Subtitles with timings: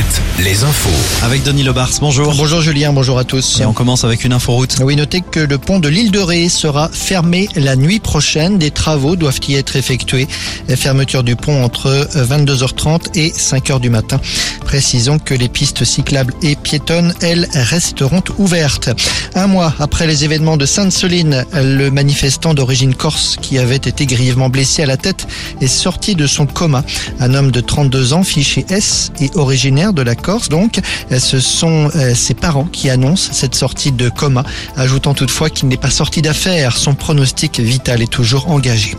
[0.00, 0.88] 7, les infos.
[1.24, 2.34] Avec Denis Lebars, bonjour.
[2.34, 3.60] Bonjour Julien, bonjour à tous.
[3.60, 4.76] Et on commence avec une info route.
[4.80, 8.56] Oui, notez que le pont de l'île de Ré sera fermé la nuit prochaine.
[8.56, 10.26] Des travaux doivent y être effectués.
[10.68, 14.20] La fermeture du pont entre 22h30 et 5h du matin.
[14.64, 18.88] Précisons que les pistes cyclables et piétonnes, elles, resteront ouvertes.
[19.34, 24.48] Un mois après les événements de Sainte-Soline, le manifestant d'origine corse qui avait été grièvement
[24.48, 25.26] blessé à la tête
[25.60, 26.84] est sorti de son coma.
[27.18, 30.80] Un homme de 32 ans, fiché S et originaire de la Corse donc.
[31.16, 34.44] Ce sont euh, ses parents qui annoncent cette sortie de coma,
[34.76, 36.76] ajoutant toutefois qu'il n'est pas sorti d'affaire.
[36.76, 38.96] Son pronostic vital est toujours engagé.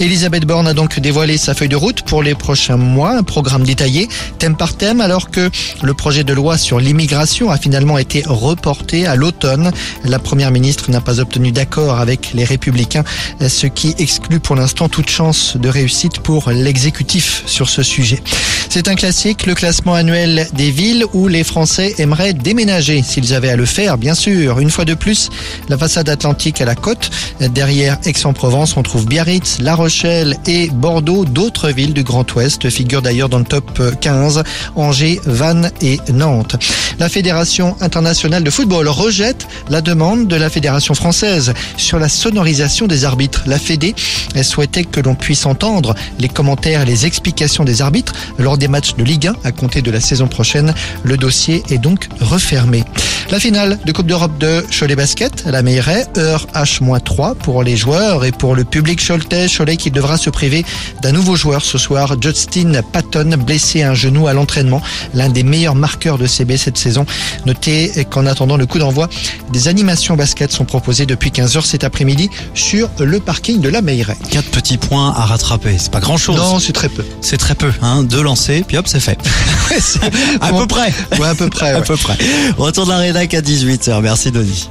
[0.00, 3.62] Elisabeth Borne a donc dévoilé sa feuille de route pour les prochains mois, un programme
[3.62, 5.50] détaillé, thème par thème, alors que
[5.82, 9.70] le projet de loi sur l'immigration a finalement été reporté à l'automne.
[10.04, 13.04] La première ministre n'a pas obtenu d'accord avec les républicains,
[13.46, 18.22] ce qui exclut pour l'instant toute chance de réussite pour l'exécutif sur ce sujet.
[18.74, 23.50] C'est un classique, le classement annuel des villes où les Français aimeraient déménager, s'ils avaient
[23.50, 24.60] à le faire, bien sûr.
[24.60, 25.28] Une fois de plus,
[25.68, 27.10] la façade atlantique à la côte.
[27.38, 31.26] Derrière Aix-en-Provence, on trouve Biarritz, La Rochelle et Bordeaux.
[31.26, 34.42] D'autres villes du Grand Ouest figurent d'ailleurs dans le top 15.
[34.74, 36.56] Angers, Vannes et Nantes.
[36.98, 42.86] La Fédération internationale de football rejette la demande de la Fédération française sur la sonorisation
[42.86, 43.42] des arbitres.
[43.44, 43.94] La Fédé
[44.42, 48.94] souhaitait que l'on puisse entendre les commentaires et les explications des arbitres lors des matchs
[48.94, 50.72] de Ligue 1 à compter de la saison prochaine.
[51.02, 52.84] Le dossier est donc refermé.
[53.32, 57.76] La finale de Coupe d'Europe de Cholet Basket à la Meilleray, heure H-3 pour les
[57.76, 59.46] joueurs et pour le public choletais.
[59.48, 60.64] Cholet qui devra se priver
[61.02, 64.82] d'un nouveau joueur ce soir, Justin Patton, blessé à un genou à l'entraînement,
[65.14, 67.04] l'un des meilleurs marqueurs de CB cette saison.
[67.46, 69.08] Notez qu'en attendant le coup d'envoi,
[69.50, 74.16] des animations basket sont proposées depuis 15h cet après-midi sur le parking de la Meilleray.
[74.30, 76.36] Quatre petits points à rattraper, c'est pas grand chose.
[76.36, 77.04] Non, c'est très peu.
[77.22, 78.02] C'est très peu, hein.
[78.02, 79.18] Deux lancers, puis hop, c'est fait.
[80.40, 80.92] à peu près.
[81.18, 81.70] Ouais, à peu près.
[81.74, 81.86] à ouais.
[81.86, 82.16] peu près.
[82.58, 84.00] Retour de la rédac à 18h.
[84.02, 84.68] Merci Denis.